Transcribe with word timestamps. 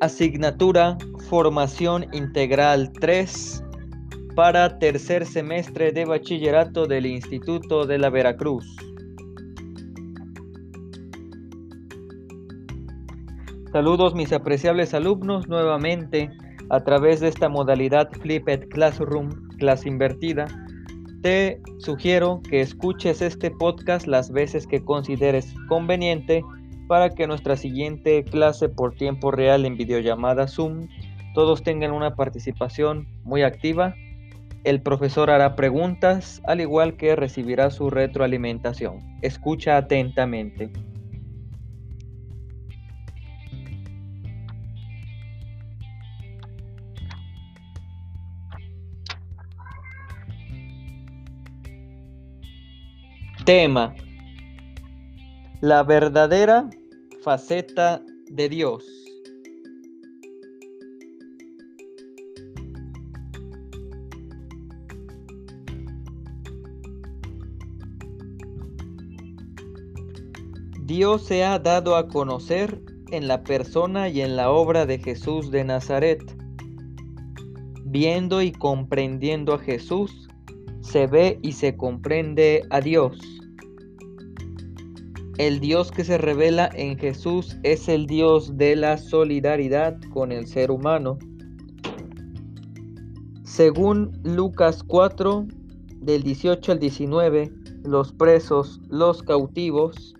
Asignatura 0.00 0.96
Formación 1.28 2.06
Integral 2.14 2.90
3 3.00 3.62
para 4.34 4.78
tercer 4.78 5.26
semestre 5.26 5.92
de 5.92 6.06
bachillerato 6.06 6.86
del 6.86 7.04
Instituto 7.04 7.84
de 7.84 7.98
la 7.98 8.08
Veracruz. 8.08 8.64
Saludos 13.72 14.14
mis 14.14 14.32
apreciables 14.32 14.94
alumnos 14.94 15.46
nuevamente 15.48 16.30
a 16.70 16.82
través 16.82 17.20
de 17.20 17.28
esta 17.28 17.50
modalidad 17.50 18.10
Flipped 18.22 18.70
Classroom, 18.70 19.28
clase 19.58 19.90
invertida. 19.90 20.46
Te 21.20 21.60
sugiero 21.76 22.40
que 22.48 22.62
escuches 22.62 23.20
este 23.20 23.50
podcast 23.50 24.06
las 24.06 24.32
veces 24.32 24.66
que 24.66 24.82
consideres 24.82 25.54
conveniente 25.68 26.42
para 26.90 27.10
que 27.10 27.28
nuestra 27.28 27.56
siguiente 27.56 28.24
clase 28.24 28.68
por 28.68 28.96
tiempo 28.96 29.30
real 29.30 29.64
en 29.64 29.76
videollamada 29.76 30.48
Zoom 30.48 30.88
todos 31.34 31.62
tengan 31.62 31.92
una 31.92 32.16
participación 32.16 33.06
muy 33.22 33.44
activa. 33.44 33.94
El 34.64 34.82
profesor 34.82 35.30
hará 35.30 35.54
preguntas 35.54 36.42
al 36.48 36.60
igual 36.60 36.96
que 36.96 37.14
recibirá 37.14 37.70
su 37.70 37.90
retroalimentación. 37.90 38.98
Escucha 39.22 39.76
atentamente. 39.76 40.72
Tema. 53.44 53.94
La 55.60 55.84
verdadera 55.84 56.68
faceta 57.22 58.02
de 58.30 58.48
Dios. 58.48 58.84
Dios 70.90 71.22
se 71.22 71.44
ha 71.44 71.58
dado 71.58 71.94
a 71.94 72.08
conocer 72.08 72.82
en 73.12 73.28
la 73.28 73.44
persona 73.44 74.08
y 74.08 74.22
en 74.22 74.34
la 74.34 74.50
obra 74.50 74.86
de 74.86 74.98
Jesús 74.98 75.50
de 75.50 75.64
Nazaret. 75.64 76.20
Viendo 77.84 78.42
y 78.42 78.50
comprendiendo 78.50 79.54
a 79.54 79.58
Jesús, 79.58 80.28
se 80.80 81.06
ve 81.06 81.38
y 81.42 81.52
se 81.52 81.76
comprende 81.76 82.64
a 82.70 82.80
Dios. 82.80 83.18
El 85.40 85.58
Dios 85.58 85.90
que 85.90 86.04
se 86.04 86.18
revela 86.18 86.68
en 86.74 86.98
Jesús 86.98 87.56
es 87.62 87.88
el 87.88 88.06
Dios 88.06 88.58
de 88.58 88.76
la 88.76 88.98
solidaridad 88.98 89.96
con 90.12 90.32
el 90.32 90.46
ser 90.46 90.70
humano. 90.70 91.16
Según 93.42 94.12
Lucas 94.22 94.82
4, 94.86 95.46
del 96.02 96.24
18 96.24 96.72
al 96.72 96.78
19, 96.78 97.50
los 97.84 98.12
presos, 98.12 98.82
los 98.90 99.22
cautivos, 99.22 100.14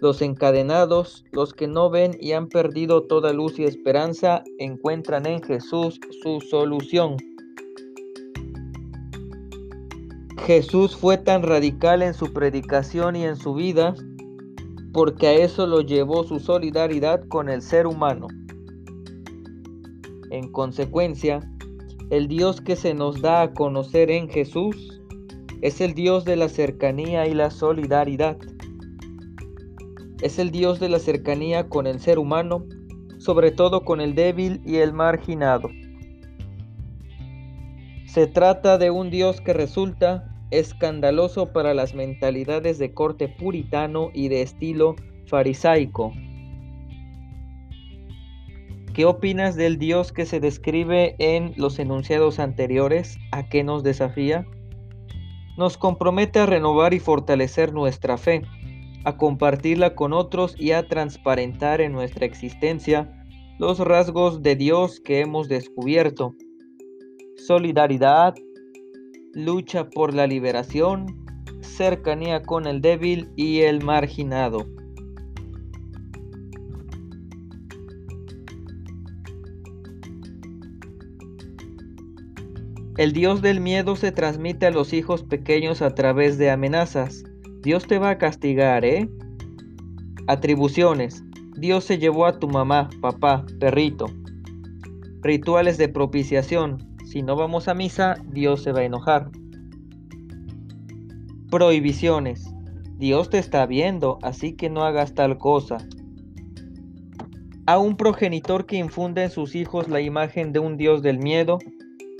los 0.00 0.20
encadenados, 0.20 1.24
los 1.32 1.54
que 1.54 1.66
no 1.66 1.88
ven 1.88 2.14
y 2.20 2.32
han 2.32 2.50
perdido 2.50 3.04
toda 3.04 3.32
luz 3.32 3.58
y 3.58 3.64
esperanza, 3.64 4.44
encuentran 4.58 5.24
en 5.24 5.42
Jesús 5.42 5.98
su 6.22 6.42
solución. 6.42 7.16
Jesús 10.44 10.94
fue 10.94 11.16
tan 11.16 11.42
radical 11.42 12.02
en 12.02 12.12
su 12.12 12.30
predicación 12.34 13.16
y 13.16 13.24
en 13.24 13.36
su 13.36 13.54
vida 13.54 13.94
porque 14.94 15.26
a 15.26 15.32
eso 15.32 15.66
lo 15.66 15.80
llevó 15.80 16.22
su 16.22 16.38
solidaridad 16.38 17.26
con 17.26 17.48
el 17.48 17.62
ser 17.62 17.88
humano. 17.88 18.28
En 20.30 20.52
consecuencia, 20.52 21.40
el 22.10 22.28
Dios 22.28 22.60
que 22.60 22.76
se 22.76 22.94
nos 22.94 23.20
da 23.20 23.42
a 23.42 23.52
conocer 23.54 24.08
en 24.12 24.28
Jesús 24.28 25.02
es 25.62 25.80
el 25.80 25.94
Dios 25.94 26.24
de 26.24 26.36
la 26.36 26.48
cercanía 26.48 27.26
y 27.26 27.34
la 27.34 27.50
solidaridad. 27.50 28.38
Es 30.22 30.38
el 30.38 30.52
Dios 30.52 30.78
de 30.78 30.88
la 30.88 31.00
cercanía 31.00 31.68
con 31.68 31.88
el 31.88 31.98
ser 31.98 32.20
humano, 32.20 32.64
sobre 33.18 33.50
todo 33.50 33.84
con 33.84 34.00
el 34.00 34.14
débil 34.14 34.60
y 34.64 34.76
el 34.76 34.92
marginado. 34.92 35.70
Se 38.06 38.28
trata 38.28 38.78
de 38.78 38.92
un 38.92 39.10
Dios 39.10 39.40
que 39.40 39.54
resulta 39.54 40.33
escandaloso 40.58 41.52
para 41.52 41.74
las 41.74 41.94
mentalidades 41.94 42.78
de 42.78 42.92
corte 42.92 43.28
puritano 43.28 44.10
y 44.12 44.28
de 44.28 44.42
estilo 44.42 44.96
farisaico. 45.26 46.12
¿Qué 48.94 49.04
opinas 49.04 49.56
del 49.56 49.78
Dios 49.78 50.12
que 50.12 50.24
se 50.24 50.38
describe 50.38 51.16
en 51.18 51.52
los 51.56 51.80
enunciados 51.80 52.38
anteriores? 52.38 53.18
¿A 53.32 53.48
qué 53.48 53.64
nos 53.64 53.82
desafía? 53.82 54.46
Nos 55.58 55.76
compromete 55.76 56.38
a 56.38 56.46
renovar 56.46 56.94
y 56.94 57.00
fortalecer 57.00 57.72
nuestra 57.72 58.16
fe, 58.18 58.42
a 59.04 59.16
compartirla 59.16 59.96
con 59.96 60.12
otros 60.12 60.54
y 60.58 60.70
a 60.70 60.86
transparentar 60.86 61.80
en 61.80 61.92
nuestra 61.92 62.24
existencia 62.24 63.10
los 63.58 63.80
rasgos 63.80 64.42
de 64.42 64.54
Dios 64.54 65.00
que 65.00 65.20
hemos 65.20 65.48
descubierto. 65.48 66.34
Solidaridad, 67.36 68.34
lucha 69.34 69.88
por 69.90 70.14
la 70.14 70.26
liberación, 70.26 71.06
cercanía 71.60 72.42
con 72.42 72.66
el 72.66 72.80
débil 72.80 73.28
y 73.36 73.60
el 73.60 73.82
marginado. 73.82 74.66
El 82.96 83.12
Dios 83.12 83.42
del 83.42 83.60
miedo 83.60 83.96
se 83.96 84.12
transmite 84.12 84.66
a 84.66 84.70
los 84.70 84.92
hijos 84.92 85.24
pequeños 85.24 85.82
a 85.82 85.96
través 85.96 86.38
de 86.38 86.50
amenazas. 86.50 87.24
Dios 87.60 87.88
te 87.88 87.98
va 87.98 88.10
a 88.10 88.18
castigar, 88.18 88.84
¿eh? 88.84 89.08
Atribuciones. 90.28 91.24
Dios 91.56 91.82
se 91.84 91.98
llevó 91.98 92.26
a 92.26 92.38
tu 92.38 92.46
mamá, 92.48 92.88
papá, 93.00 93.44
perrito. 93.58 94.06
Rituales 95.22 95.76
de 95.76 95.88
propiciación. 95.88 96.93
Si 97.14 97.22
no 97.22 97.36
vamos 97.36 97.68
a 97.68 97.74
misa, 97.74 98.16
Dios 98.26 98.64
se 98.64 98.72
va 98.72 98.80
a 98.80 98.84
enojar. 98.84 99.30
Prohibiciones. 101.48 102.52
Dios 102.98 103.30
te 103.30 103.38
está 103.38 103.66
viendo, 103.66 104.18
así 104.22 104.56
que 104.56 104.68
no 104.68 104.82
hagas 104.82 105.14
tal 105.14 105.38
cosa. 105.38 105.78
A 107.66 107.78
un 107.78 107.96
progenitor 107.96 108.66
que 108.66 108.78
infunde 108.78 109.22
en 109.22 109.30
sus 109.30 109.54
hijos 109.54 109.86
la 109.88 110.00
imagen 110.00 110.52
de 110.52 110.58
un 110.58 110.76
Dios 110.76 111.02
del 111.02 111.20
miedo, 111.20 111.58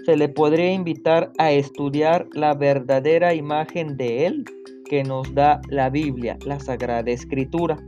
se 0.07 0.17
le 0.17 0.29
podría 0.29 0.73
invitar 0.73 1.33
a 1.39 1.51
estudiar 1.51 2.29
la 2.33 2.55
verdadera 2.55 3.35
imagen 3.35 3.97
de 3.97 4.27
Él 4.27 4.45
que 4.89 5.03
nos 5.03 5.35
da 5.35 5.61
la 5.71 5.91
Biblia, 5.91 6.39
la 6.47 6.61
Sagrada 6.61 7.11
Escritura. 7.11 7.83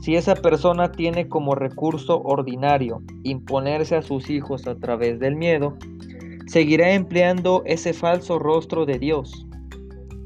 Si 0.00 0.16
esa 0.16 0.34
persona 0.34 0.92
tiene 0.92 1.28
como 1.28 1.54
recurso 1.54 2.22
ordinario 2.22 3.02
imponerse 3.22 3.96
a 3.96 4.02
sus 4.02 4.30
hijos 4.30 4.66
a 4.66 4.76
través 4.76 5.18
del 5.18 5.36
miedo, 5.36 5.76
seguirá 6.46 6.92
empleando 6.92 7.62
ese 7.66 7.92
falso 7.92 8.38
rostro 8.38 8.86
de 8.86 8.98
Dios 8.98 9.46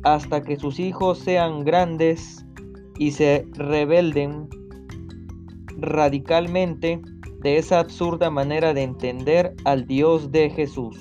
hasta 0.03 0.43
que 0.43 0.57
sus 0.57 0.79
hijos 0.79 1.19
sean 1.19 1.65
grandes 1.65 2.45
y 2.99 3.13
se 3.13 3.47
rebelden 3.53 4.49
radicalmente 5.79 7.01
de 7.43 7.57
esa 7.57 7.81
absurda 7.81 8.31
manera 8.31 8.75
de 8.75 8.83
entender 8.83 9.55
al 9.65 9.87
Dios 9.87 10.31
de 10.31 10.51
Jesús. 10.51 10.97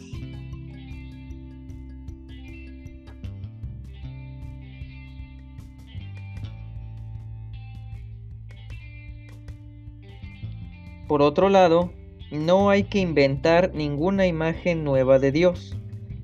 Por 11.07 11.23
otro 11.23 11.49
lado, 11.49 11.91
no 12.31 12.69
hay 12.69 12.83
que 12.83 12.99
inventar 12.99 13.71
ninguna 13.73 14.27
imagen 14.27 14.83
nueva 14.83 15.19
de 15.19 15.31
Dios. 15.31 15.75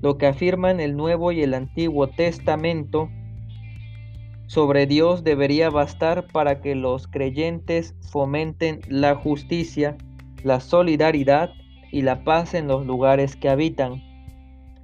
Lo 0.02 0.18
que 0.18 0.28
afirman 0.28 0.80
el 0.80 0.96
Nuevo 0.96 1.32
y 1.32 1.42
el 1.42 1.54
Antiguo 1.54 2.08
Testamento 2.08 3.10
sobre 4.48 4.86
Dios 4.86 5.24
debería 5.24 5.70
bastar 5.72 6.28
para 6.28 6.62
que 6.62 6.76
los 6.76 7.08
creyentes 7.08 7.96
fomenten 8.12 8.82
la 8.88 9.16
justicia, 9.16 9.98
la 10.44 10.60
solidaridad 10.60 11.50
y 11.92 12.04
la 12.04 12.24
paz 12.24 12.54
en 12.54 12.68
los 12.68 12.86
lugares 12.86 13.36
que 13.36 13.50
habitan. 13.50 14.04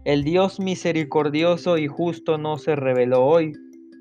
El 0.03 0.23
Dios 0.23 0.59
misericordioso 0.59 1.77
y 1.77 1.87
justo 1.87 2.39
no 2.39 2.57
se 2.57 2.75
reveló 2.75 3.23
hoy, 3.23 3.53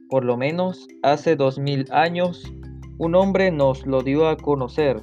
por 0.09 0.25
lo 0.25 0.39
menos 0.39 0.89
hace 1.03 1.37
dos 1.37 1.59
mil 1.59 1.87
años, 1.93 2.43
un 2.97 3.15
hombre 3.15 3.51
nos 3.51 3.87
lo 3.87 4.03
dio 4.03 4.29
a 4.29 4.39
conocer. 4.39 5.03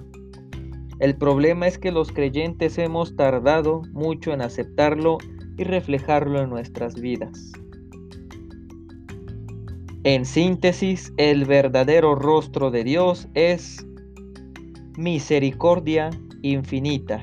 El 0.99 1.15
problema 1.15 1.67
es 1.67 1.77
que 1.77 1.91
los 1.91 2.11
creyentes 2.11 2.77
hemos 2.77 3.15
tardado 3.15 3.83
mucho 3.91 4.33
en 4.33 4.41
aceptarlo 4.41 5.17
y 5.57 5.63
reflejarlo 5.63 6.41
en 6.41 6.49
nuestras 6.49 6.95
vidas. 6.95 7.51
En 10.03 10.25
síntesis, 10.25 11.13
el 11.17 11.45
verdadero 11.45 12.15
rostro 12.15 12.71
de 12.71 12.83
Dios 12.83 13.27
es 13.33 13.85
misericordia, 14.97 16.09
infinita, 16.41 17.21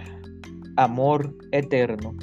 amor 0.77 1.35
eterno. 1.51 2.15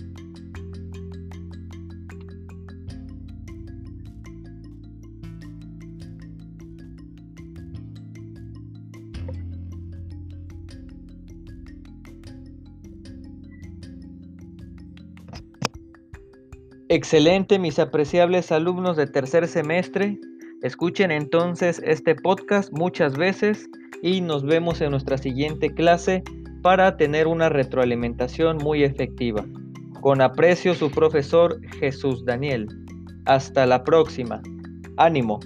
Excelente, 16.94 17.58
mis 17.58 17.80
apreciables 17.80 18.52
alumnos 18.52 18.98
de 18.98 19.08
tercer 19.08 19.48
semestre. 19.48 20.20
Escuchen 20.62 21.10
entonces 21.10 21.82
este 21.86 22.16
podcast 22.16 22.70
muchas 22.74 23.16
veces 23.16 23.70
y 24.02 24.20
nos 24.20 24.44
vemos 24.44 24.82
en 24.82 24.92
nuestra 24.92 25.18
siguiente 25.18 25.74
clase 25.74 26.22
para 26.62 26.98
tener 26.98 27.28
una 27.28 27.48
retroalimentación 27.48 28.58
muy 28.58 28.84
efectiva. 28.84 29.46
Con 30.02 30.20
aprecio 30.20 30.76
su 30.76 30.92
profesor 30.92 31.62
Jesús 31.80 32.26
Daniel. 32.26 32.68
Hasta 33.24 33.66
la 33.66 33.86
próxima. 33.86 34.42
Ánimo. 34.98 35.40